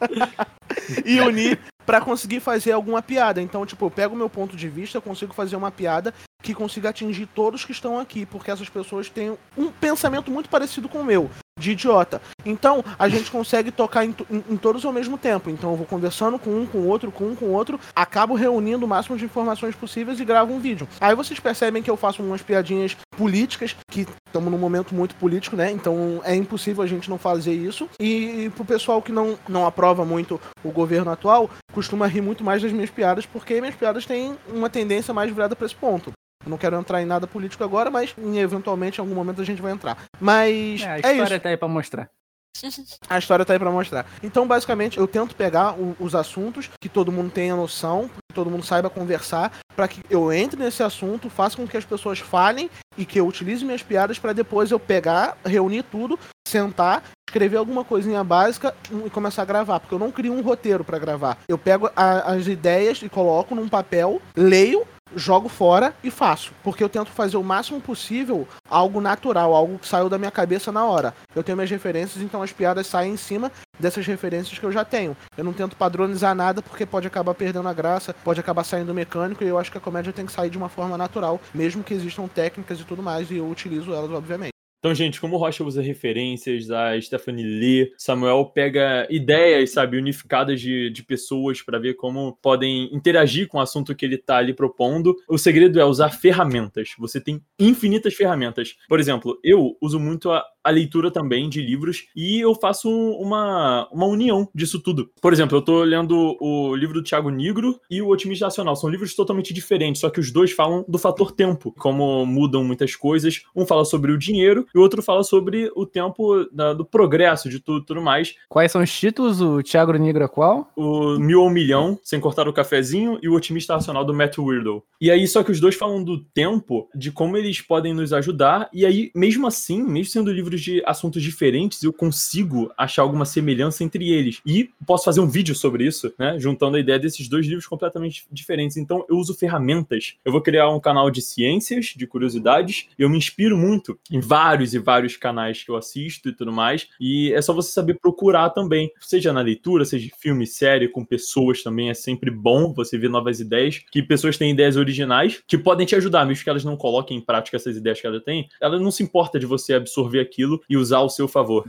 [1.04, 3.40] e unir para conseguir fazer alguma piada.
[3.40, 6.90] Então, tipo, eu pego o meu ponto de vista, consigo fazer uma piada que consiga
[6.90, 11.04] atingir todos que estão aqui, porque essas pessoas têm um pensamento muito parecido com o
[11.04, 12.20] meu, de idiota.
[12.44, 15.48] Então, a gente consegue tocar em, em- em todos ao mesmo tempo.
[15.50, 18.88] Então, eu vou conversando com um, com outro, com um, com outro, acabo reunindo o
[18.88, 20.86] máximo de informações possíveis e gravo um vídeo.
[21.00, 25.56] Aí vocês percebem que eu faço umas piadinhas políticas, que estamos num momento muito político,
[25.56, 25.70] né?
[25.70, 27.88] Então é impossível a gente não fazer isso.
[27.98, 32.62] E pro pessoal que não, não aprova muito o governo atual, costuma rir muito mais
[32.62, 36.12] das minhas piadas, porque minhas piadas têm uma tendência mais virada para esse ponto.
[36.46, 39.72] Não quero entrar em nada político agora, mas eventualmente em algum momento a gente vai
[39.72, 39.98] entrar.
[40.20, 41.40] Mas É, a é, história isso.
[41.40, 42.08] tá aí pra mostrar.
[43.10, 44.06] A história tá aí pra mostrar.
[44.22, 48.48] Então, basicamente, eu tento pegar o- os assuntos que todo mundo tenha noção, que todo
[48.50, 52.70] mundo saiba conversar, pra que eu entre nesse assunto, faça com que as pessoas falem
[52.96, 57.84] e que eu utilize minhas piadas pra depois eu pegar, reunir tudo, sentar, escrever alguma
[57.84, 61.36] coisinha básica e começar a gravar, porque eu não crio um roteiro pra gravar.
[61.46, 66.52] Eu pego a- as ideias e coloco num papel, leio jogo fora e faço.
[66.62, 70.72] Porque eu tento fazer o máximo possível algo natural, algo que saiu da minha cabeça
[70.72, 71.14] na hora.
[71.34, 74.84] Eu tenho minhas referências, então as piadas saem em cima dessas referências que eu já
[74.84, 75.16] tenho.
[75.36, 79.44] Eu não tento padronizar nada porque pode acabar perdendo a graça, pode acabar saindo mecânico
[79.44, 81.94] e eu acho que a comédia tem que sair de uma forma natural, mesmo que
[81.94, 84.55] existam técnicas e tudo mais, e eu utilizo elas, obviamente.
[84.78, 90.60] Então, gente, como o Rocha usa referências, a Stephanie lê, Samuel pega ideias, sabe, unificadas
[90.60, 94.54] de, de pessoas para ver como podem interagir com o assunto que ele tá ali
[94.54, 95.16] propondo.
[95.28, 96.90] O segredo é usar ferramentas.
[96.98, 98.76] Você tem infinitas ferramentas.
[98.88, 103.88] Por exemplo, eu uso muito a, a leitura também de livros e eu faço uma,
[103.92, 105.10] uma união disso tudo.
[105.20, 108.76] Por exemplo, eu tô lendo o livro do Thiago Nigro e o Otimista Nacional.
[108.76, 112.94] São livros totalmente diferentes, só que os dois falam do fator tempo, como mudam muitas
[112.96, 113.42] coisas.
[113.54, 117.48] Um fala sobre o dinheiro e o outro fala sobre o tempo da- do progresso
[117.48, 118.34] de tudo tudo mais.
[118.48, 119.40] Quais são os títulos?
[119.40, 120.70] O Thiago Negro é qual?
[120.76, 124.82] O Mil ao Milhão, Sem Cortar o Cafezinho, e o Otimista Racional do Matt Weirdo.
[125.00, 128.68] E aí, só que os dois falam do tempo, de como eles podem nos ajudar,
[128.72, 133.84] e aí, mesmo assim, mesmo sendo livros de assuntos diferentes, eu consigo achar alguma semelhança
[133.84, 134.40] entre eles.
[134.44, 136.38] E posso fazer um vídeo sobre isso, né?
[136.38, 138.76] Juntando a ideia desses dois livros completamente diferentes.
[138.76, 140.14] Então, eu uso ferramentas.
[140.24, 144.74] Eu vou criar um canal de ciências, de curiosidades, eu me inspiro muito em vários
[144.74, 146.88] e vários canais que eu assisto e tudo mais.
[147.00, 151.62] E é só você saber procurar também, seja na leitura, seja filme, série, com pessoas
[151.62, 151.90] também.
[151.90, 155.96] É sempre bom você ver novas ideias, que pessoas têm ideias originais que podem te
[155.96, 158.48] ajudar, mesmo que elas não coloquem em prática essas ideias que elas têm.
[158.60, 161.64] Ela não se importa de você absorver aquilo e usar ao seu favor.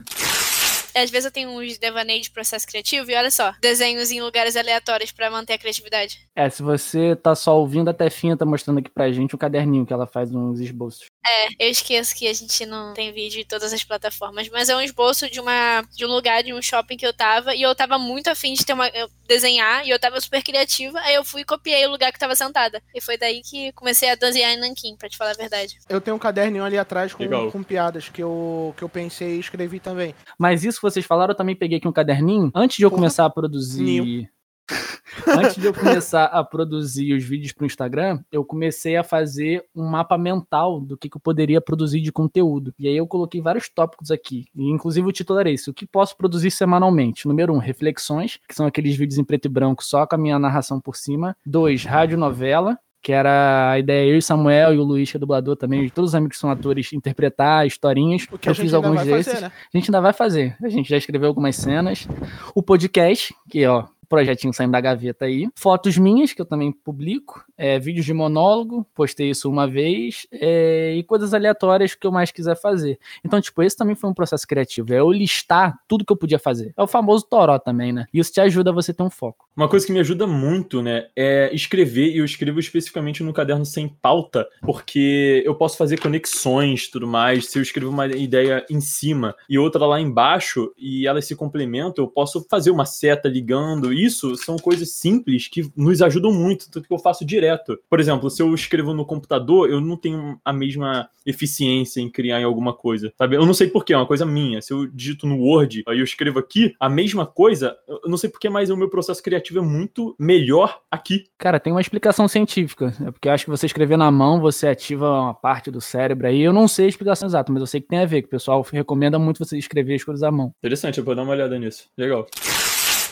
[1.02, 4.56] Às vezes eu tenho uns devaneios de processo criativo e olha só, desenhos em lugares
[4.56, 6.18] aleatórios pra manter a criatividade.
[6.34, 9.86] É, se você tá só ouvindo, a Tefinha tá mostrando aqui pra gente o caderninho
[9.86, 11.06] que ela faz uns esboços.
[11.26, 14.76] É, eu esqueço que a gente não tem vídeo em todas as plataformas, mas é
[14.76, 17.74] um esboço de uma de um lugar, de um shopping que eu tava, e eu
[17.74, 21.24] tava muito afim de ter uma, eu desenhar, e eu tava super criativa, aí eu
[21.24, 22.82] fui e copiei o lugar que tava sentada.
[22.94, 25.76] E foi daí que comecei a desenhar em Nanquim, pra te falar a verdade.
[25.88, 27.50] Eu tenho um caderninho ali atrás com, Legal.
[27.52, 30.14] com piadas que eu, que eu pensei e escrevi também.
[30.38, 32.50] Mas isso vocês falaram, eu também peguei aqui um caderninho.
[32.54, 33.00] Antes de eu Porra.
[33.00, 34.30] começar a produzir.
[35.26, 39.64] Antes de eu começar a produzir os vídeos para o Instagram, eu comecei a fazer
[39.74, 42.74] um mapa mental do que, que eu poderia produzir de conteúdo.
[42.78, 44.44] E aí eu coloquei vários tópicos aqui.
[44.54, 47.26] E inclusive o título era esse: o que posso produzir semanalmente?
[47.26, 50.38] Número um, reflexões, que são aqueles vídeos em preto e branco só com a minha
[50.38, 51.36] narração por cima.
[51.44, 55.56] Dois, radionovela, que era a ideia eu e Samuel e o Luiz, que é dublador
[55.56, 58.26] também, todos os amigos que são atores, interpretar historinhas.
[58.30, 59.32] O que eu fiz alguns desses.
[59.32, 59.52] fazer, né?
[59.74, 60.56] A gente ainda vai fazer.
[60.62, 62.08] A gente já escreveu algumas cenas.
[62.54, 65.48] O podcast, que ó, projetinho saindo da gaveta aí.
[65.54, 67.44] Fotos minhas, que eu também publico.
[67.56, 70.26] É, vídeos de monólogo, postei isso uma vez.
[70.32, 72.98] é, e coisas aleatórias que eu mais quiser fazer.
[73.24, 74.92] Então, tipo, esse também foi um processo criativo.
[74.92, 76.72] É eu listar tudo que eu podia fazer.
[76.76, 78.06] É o famoso toró também, né?
[78.12, 79.48] Isso te ajuda a você ter um foco.
[79.56, 83.64] Uma coisa que me ajuda muito, né, é escrever, e eu escrevo especificamente no caderno
[83.64, 87.46] sem pauta, porque eu posso fazer conexões tudo mais.
[87.48, 92.04] Se eu escrevo uma ideia em cima e outra lá embaixo, e elas se complementam,
[92.04, 93.92] eu posso fazer uma seta ligando.
[94.04, 97.78] Isso são coisas simples que nos ajudam muito, tanto que eu faço direto.
[97.88, 102.40] Por exemplo, se eu escrevo no computador, eu não tenho a mesma eficiência em criar
[102.40, 103.36] em alguma coisa, sabe?
[103.36, 104.62] Eu não sei porquê, é uma coisa minha.
[104.62, 108.30] Se eu digito no Word, aí eu escrevo aqui, a mesma coisa, eu não sei
[108.30, 111.26] porquê, mas o meu processo criativo é muito melhor aqui.
[111.36, 112.94] Cara, tem uma explicação científica.
[113.06, 116.26] É porque eu acho que você escrever na mão, você ativa uma parte do cérebro
[116.26, 116.40] aí.
[116.40, 118.30] Eu não sei a explicação exata, mas eu sei que tem a ver, que o
[118.30, 120.54] pessoal recomenda muito você escrever as coisas à mão.
[120.58, 121.88] Interessante, eu vou dar uma olhada nisso.
[121.96, 122.26] Legal.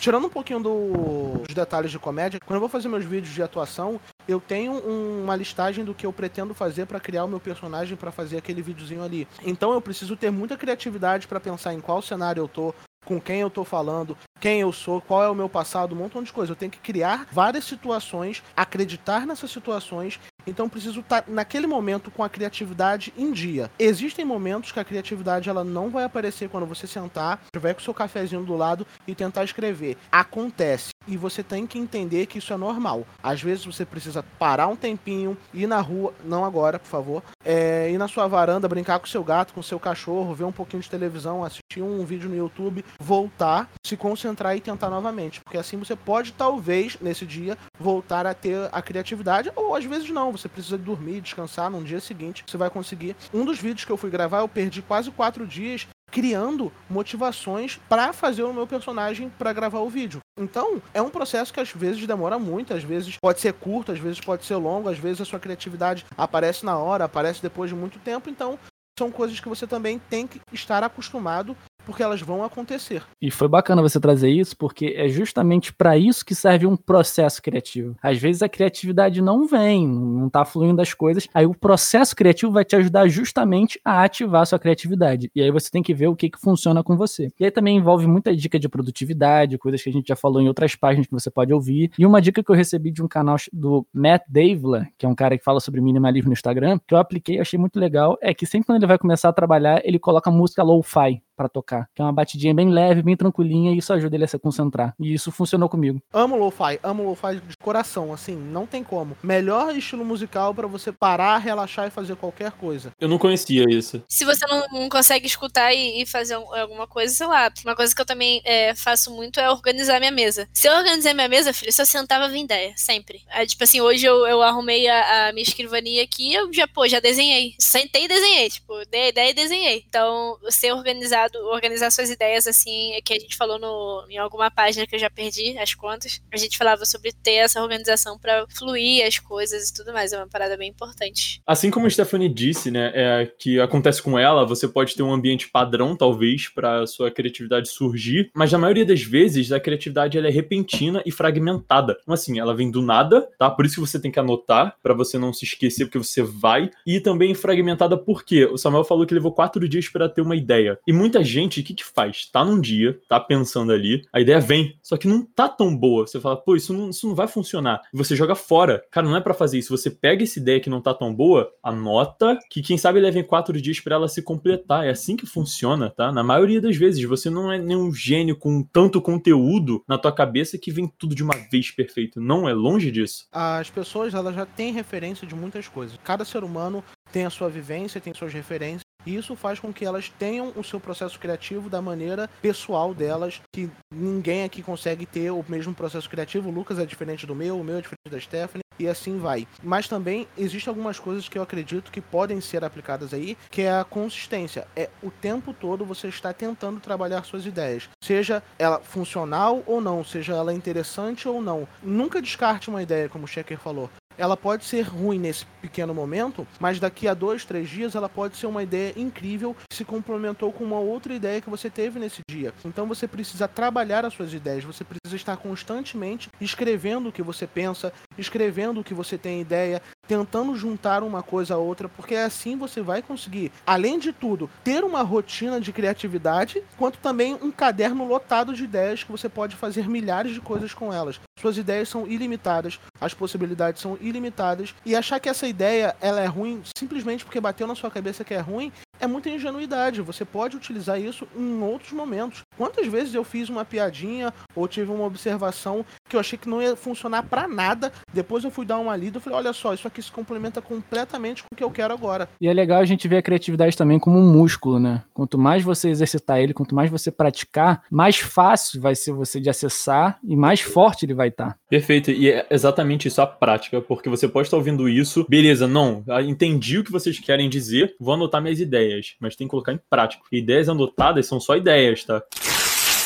[0.01, 3.43] Tirando um pouquinho do- dos detalhes de comédia, quando eu vou fazer meus vídeos de
[3.43, 7.41] atuação, eu tenho um- uma listagem do que eu pretendo fazer pra criar o meu
[7.41, 9.27] personagem pra fazer aquele videozinho ali.
[9.45, 13.41] Então eu preciso ter muita criatividade pra pensar em qual cenário eu tô, com quem
[13.41, 16.53] eu tô falando, quem eu sou, qual é o meu passado, um montão de coisa.
[16.53, 20.19] Eu tenho que criar várias situações, acreditar nessas situações.
[20.47, 23.71] Então preciso estar naquele momento com a criatividade em dia.
[23.79, 27.85] Existem momentos que a criatividade ela não vai aparecer quando você sentar, tiver com o
[27.85, 29.97] seu cafezinho do lado e tentar escrever.
[30.11, 30.91] Acontece.
[31.09, 33.07] E você tem que entender que isso é normal.
[33.23, 37.91] Às vezes você precisa parar um tempinho, ir na rua, não agora, por favor, é,
[37.91, 40.91] ir na sua varanda, brincar com seu gato, com seu cachorro, ver um pouquinho de
[40.91, 45.41] televisão, assistir um vídeo no YouTube, voltar, se concentrar e tentar novamente.
[45.41, 50.11] Porque assim você pode, talvez, nesse dia, voltar a ter a criatividade, ou às vezes
[50.11, 53.17] não, você precisa dormir, descansar, num dia seguinte você vai conseguir.
[53.33, 58.13] Um dos vídeos que eu fui gravar, eu perdi quase quatro dias criando motivações pra
[58.13, 60.21] fazer o meu personagem pra gravar o vídeo.
[60.39, 63.99] Então, é um processo que às vezes demora muito, às vezes pode ser curto, às
[63.99, 67.77] vezes pode ser longo, às vezes a sua criatividade aparece na hora, aparece depois de
[67.77, 68.59] muito tempo, então
[68.99, 73.03] são coisas que você também tem que estar acostumado porque elas vão acontecer.
[73.23, 77.41] E foi bacana você trazer isso, porque é justamente para isso que serve um processo
[77.41, 77.95] criativo.
[78.03, 82.51] Às vezes a criatividade não vem, não tá fluindo as coisas, aí o processo criativo
[82.51, 85.31] vai te ajudar justamente a ativar a sua criatividade.
[85.35, 87.29] E aí você tem que ver o que, que funciona com você.
[87.39, 90.49] E aí também envolve muita dica de produtividade, coisas que a gente já falou em
[90.49, 91.93] outras páginas que você pode ouvir.
[91.97, 95.15] E uma dica que eu recebi de um canal do Matt Davila, que é um
[95.15, 98.45] cara que fala sobre minimalismo no Instagram, que eu apliquei, achei muito legal, é que
[98.45, 102.05] sempre quando ele vai começar a trabalhar, ele coloca música lo-fi para tocar, que é
[102.05, 104.95] uma batidinha bem leve, bem tranquilinha, e isso ajuda ele a se concentrar.
[104.99, 106.01] E isso funcionou comigo.
[106.13, 109.17] Amo lo-fi, amo lo-fi de coração, assim, não tem como.
[109.23, 112.91] Melhor estilo musical pra você parar, relaxar e fazer qualquer coisa.
[112.99, 114.03] Eu não conhecia isso.
[114.09, 117.51] Se você não, não consegue escutar e, e fazer um- alguma coisa, sei lá.
[117.65, 120.49] Uma coisa que eu também é, faço muito é organizar minha mesa.
[120.53, 123.21] Se eu organizar minha mesa, filho, se eu sentava, vem ideia, sempre.
[123.31, 126.87] É, tipo assim, hoje eu, eu arrumei a, a minha escrivania aqui eu já, pô,
[126.87, 127.55] já desenhei.
[127.59, 129.85] Sentei e desenhei, tipo, dei a ideia e desenhei.
[129.89, 134.51] Então, ser organizado, organizar suas ideias, assim, é que a gente falou no, em alguma
[134.51, 136.21] página que eu já perdi as contas.
[136.33, 140.13] A gente falava sobre ter essa organização pra fluir as coisas e tudo mais.
[140.13, 141.41] É uma parada bem importante.
[141.47, 145.13] Assim como a Stephanie disse, né, é, que acontece com ela, você pode ter um
[145.13, 150.29] ambiente padrão, talvez, para sua criatividade surgir, mas na maioria das vezes a criatividade ela
[150.29, 151.97] é repentina e fragmentada.
[152.03, 153.51] Então, assim, ela vem do nada, tá?
[153.51, 156.71] Por isso que você tem que anotar, para você não se esquecer, porque você vai.
[156.87, 160.79] E também fragmentada porque o Samuel falou que levou quatro dias para ter uma ideia.
[160.87, 162.27] E muita gente, o que que faz?
[162.31, 166.07] Tá num dia, tá pensando ali, a ideia vem, só que não tá tão boa.
[166.07, 167.81] Você fala, pô, isso não, isso não vai funcionar.
[167.93, 168.85] Você joga fora.
[168.91, 169.77] Cara, não é para fazer isso.
[169.77, 173.61] Você pega essa ideia que não tá tão boa, anota, que quem sabe levem quatro
[173.61, 174.87] dias para ela se completar.
[174.87, 176.13] É assim que funciona, tá?
[176.13, 180.59] Na maioria das vezes, você não é nenhum gênio com tanto conteúdo na tua cabeça
[180.59, 182.21] que vem tudo de uma vez perfeito.
[182.21, 183.27] Não é longe disso.
[183.33, 185.99] As pessoas, elas já têm referência de muitas coisas.
[186.03, 188.86] Cada ser humano tem a sua vivência, tem suas referências.
[189.07, 193.41] E isso faz com que elas tenham o seu processo criativo da maneira pessoal delas,
[193.53, 196.49] que ninguém aqui consegue ter o mesmo processo criativo.
[196.49, 198.67] O Lucas é diferente do meu, o meu é diferente da Stephanie.
[198.79, 199.47] e assim vai.
[199.63, 203.73] Mas também existem algumas coisas que eu acredito que podem ser aplicadas aí, que é
[203.73, 204.67] a consistência.
[204.77, 210.05] É o tempo todo você está tentando trabalhar suas ideias, seja ela funcional ou não,
[210.05, 211.67] seja ela interessante ou não.
[211.83, 216.47] Nunca descarte uma ideia, como o Checker falou ela pode ser ruim nesse pequeno momento,
[216.59, 220.53] mas daqui a dois, três dias ela pode ser uma ideia incrível que se complementou
[220.53, 222.53] com uma outra ideia que você teve nesse dia.
[222.65, 227.47] Então você precisa trabalhar as suas ideias, você precisa estar constantemente escrevendo o que você
[227.47, 232.57] pensa, escrevendo o que você tem ideia, tentando juntar uma coisa a outra, porque assim
[232.57, 238.07] você vai conseguir, além de tudo, ter uma rotina de criatividade, quanto também um caderno
[238.07, 241.21] lotado de ideias que você pode fazer milhares de coisas com elas.
[241.41, 246.27] Suas ideias são ilimitadas, as possibilidades são ilimitadas e achar que essa ideia ela é
[246.27, 250.01] ruim simplesmente porque bateu na sua cabeça que é ruim é muita ingenuidade.
[250.03, 252.43] Você pode utilizar isso em outros momentos.
[252.57, 256.63] Quantas vezes eu fiz uma piadinha ou tive uma observação que eu achei que não
[256.63, 259.87] ia funcionar para nada, depois eu fui dar uma lida e falei, olha só, isso
[259.87, 262.29] aqui se complementa completamente com o que eu quero agora.
[262.41, 265.03] E é legal a gente ver a criatividade também como um músculo, né?
[265.13, 269.51] Quanto mais você exercitar ele, quanto mais você praticar, mais fácil vai ser você de
[269.51, 271.57] acessar e mais forte ele vai estar.
[271.69, 276.05] Perfeito, e é exatamente isso a prática, porque você pode estar ouvindo isso, beleza, não,
[276.25, 278.86] entendi o que vocês querem dizer, vou anotar minhas ideias,
[279.21, 280.23] mas tem que colocar em prática.
[280.33, 282.23] Ideias anotadas são só ideias, tá?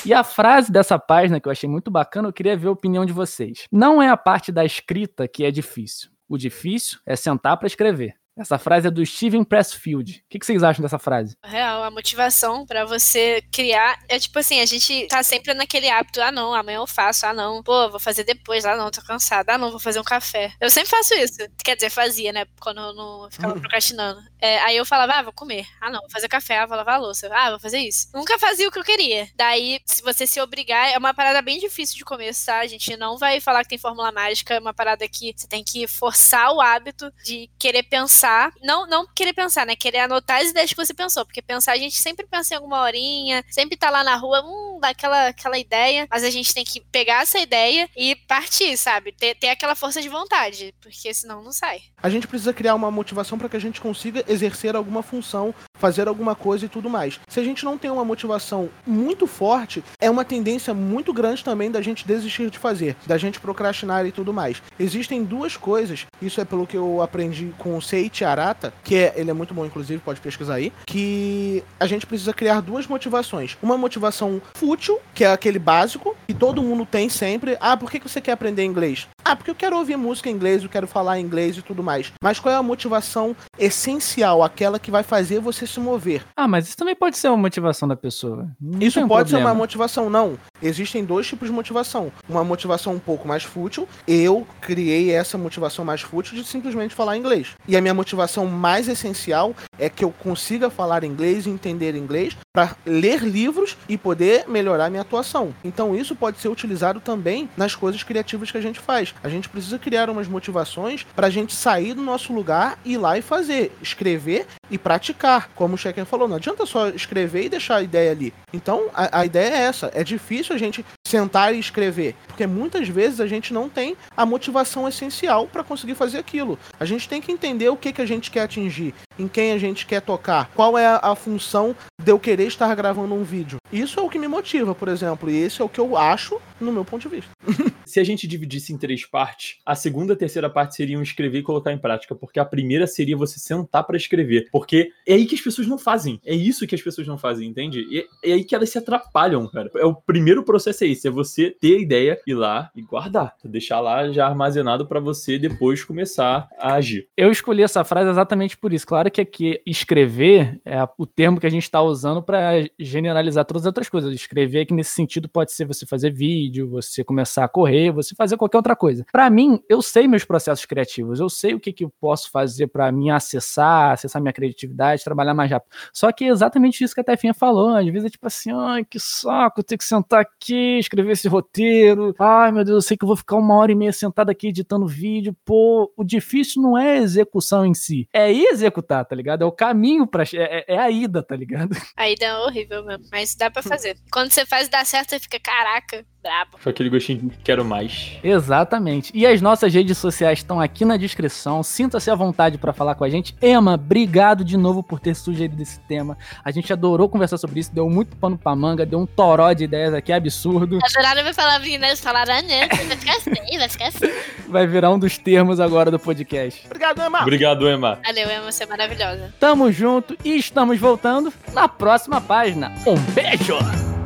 [0.04, 3.04] E a frase dessa página que eu achei muito bacana, eu queria ver a opinião
[3.04, 3.66] de vocês.
[3.70, 6.10] Não é a parte da escrita que é difícil.
[6.28, 8.14] O difícil é sentar para escrever.
[8.40, 10.22] Essa frase é do Steven Pressfield.
[10.24, 11.36] O que, que vocês acham dessa frase?
[11.44, 16.22] Real, a motivação para você criar é tipo assim, a gente tá sempre naquele hábito,
[16.22, 19.54] ah não, amanhã eu faço, ah não, pô, vou fazer depois, ah não, tô cansada,
[19.54, 20.52] ah não, vou fazer um café.
[20.58, 21.36] Eu sempre faço isso.
[21.62, 23.60] Quer dizer, fazia, né, quando eu não ficava uhum.
[23.60, 24.22] procrastinando.
[24.40, 25.66] É, aí eu falava, ah, vou comer.
[25.78, 27.28] Ah não, vou fazer café, ah, vou lavar a louça.
[27.30, 28.08] Ah, vou fazer isso.
[28.14, 29.28] Nunca fazia o que eu queria.
[29.36, 32.60] Daí, se você se obrigar, é uma parada bem difícil de começar.
[32.60, 35.62] A gente não vai falar que tem fórmula mágica, é uma parada que você tem
[35.62, 38.29] que forçar o hábito de querer pensar.
[38.62, 39.74] Não, não querer pensar, né?
[39.76, 41.24] Querer anotar as ideias que você pensou.
[41.24, 44.78] Porque pensar, a gente sempre pensa em alguma horinha, sempre tá lá na rua, hum,
[44.80, 46.06] dá aquela, aquela ideia.
[46.10, 49.12] Mas a gente tem que pegar essa ideia e partir, sabe?
[49.12, 50.74] Ter, ter aquela força de vontade.
[50.80, 51.82] Porque senão não sai.
[52.02, 56.06] A gente precisa criar uma motivação para que a gente consiga exercer alguma função, fazer
[56.06, 57.18] alguma coisa e tudo mais.
[57.26, 61.70] Se a gente não tem uma motivação muito forte, é uma tendência muito grande também
[61.70, 64.62] da gente desistir de fazer, da gente procrastinar e tudo mais.
[64.78, 69.14] Existem duas coisas, isso é pelo que eu aprendi com o Seiichi Arata, que é,
[69.16, 73.56] ele é muito bom inclusive, pode pesquisar aí, que a gente precisa criar duas motivações.
[73.62, 77.56] Uma motivação fútil, que é aquele básico, que todo mundo tem sempre.
[77.60, 79.08] Ah, por que você quer aprender inglês?
[79.24, 82.12] Ah, porque eu quero ouvir música em inglês, eu quero falar inglês e tudo mais.
[82.22, 86.24] Mas qual é a motivação essencial, aquela que vai fazer você se mover?
[86.36, 88.48] Ah, mas isso também pode ser uma motivação da pessoa.
[88.60, 89.26] Não isso pode problema.
[89.28, 90.38] ser uma motivação, não.
[90.62, 92.12] Existem dois tipos de motivação.
[92.28, 93.88] Uma motivação um pouco mais fútil.
[94.06, 97.54] Eu criei essa motivação mais fútil de simplesmente falar inglês.
[97.66, 102.36] E a minha motivação mais essencial é que eu consiga falar inglês e entender inglês
[102.52, 105.54] para ler livros e poder melhorar minha atuação.
[105.62, 109.14] Então isso pode ser utilizado também nas coisas criativas que a gente faz.
[109.22, 113.16] A gente precisa criar umas motivações para a gente sair do nosso lugar, ir lá
[113.16, 115.50] e fazer, escrever e praticar.
[115.54, 118.34] Como o Checker falou, não adianta só escrever e deixar a ideia ali.
[118.52, 119.90] Então a, a ideia é essa.
[119.94, 124.24] É difícil a gente sentar e escrever, porque muitas vezes a gente não tem a
[124.24, 126.58] motivação essencial para conseguir fazer aquilo.
[126.78, 129.58] A gente tem que entender o que, que a gente quer atingir, em quem a
[129.58, 133.58] gente quer tocar, qual é a, função de eu querer estar gravando um vídeo.
[133.72, 136.40] Isso é o que me motiva, por exemplo, e esse é o que eu acho
[136.60, 137.30] no meu ponto de vista.
[137.90, 141.40] Se a gente dividisse em três partes, a segunda e a terceira parte seriam escrever
[141.40, 145.26] e colocar em prática, porque a primeira seria você sentar para escrever, porque é aí
[145.26, 146.20] que as pessoas não fazem.
[146.24, 147.80] É isso que as pessoas não fazem, entende?
[147.90, 149.68] E é aí que elas se atrapalham, cara.
[149.74, 153.34] É o primeiro processo é esse, é você ter a ideia, ir lá e guardar,
[153.44, 157.08] deixar lá já armazenado para você depois começar a agir.
[157.16, 158.86] Eu escolhi essa frase exatamente por isso.
[158.86, 163.64] Claro que aqui escrever é o termo que a gente está usando para generalizar todas
[163.64, 164.14] as outras coisas.
[164.14, 168.36] Escrever que nesse sentido pode ser você fazer vídeo, você começar a correr, você fazer
[168.36, 169.06] qualquer outra coisa.
[169.12, 172.66] Para mim, eu sei meus processos criativos, eu sei o que, que eu posso fazer
[172.66, 175.70] para me acessar, acessar minha criatividade, trabalhar mais rápido.
[175.92, 177.76] Só que é exatamente isso que a Tefinha falou.
[177.76, 182.14] Às vezes é tipo assim, ai, que saco, ter que sentar aqui, escrever esse roteiro.
[182.18, 184.48] Ai, meu Deus, eu sei que eu vou ficar uma hora e meia sentado aqui
[184.48, 185.36] editando vídeo.
[185.44, 189.42] Pô, o difícil não é a execução em si, é ir executar, tá ligado?
[189.42, 191.70] É o caminho para é, é, a ida, tá ligado?
[191.96, 193.96] A ida é horrível mesmo, mas dá para fazer.
[194.10, 196.58] Quando você faz dar certo, você fica, caraca, brabo.
[196.58, 198.18] Foi aquele gostinho de quero mais.
[198.22, 199.12] Exatamente.
[199.14, 201.62] E as nossas redes sociais estão aqui na descrição.
[201.62, 203.34] Sinta-se à vontade para falar com a gente.
[203.40, 206.18] Emma, obrigado de novo por ter sugerido esse tema.
[206.44, 209.64] A gente adorou conversar sobre isso, deu muito pano pra manga, deu um toró de
[209.64, 210.78] ideias aqui absurdo.
[210.82, 211.88] Adoraram minha palavrinha, né?
[211.88, 214.10] Eles falaram, ah, não, vai ficar assim, vai ficar assim.
[214.48, 216.66] Vai virar um dos termos agora do podcast.
[216.66, 217.22] Obrigado, Emma.
[217.22, 218.00] Obrigado, Emma.
[218.04, 219.32] Valeu, Emma, você é maravilhosa.
[219.38, 222.72] Tamo junto e estamos voltando na próxima página.
[222.84, 223.99] Um beijo!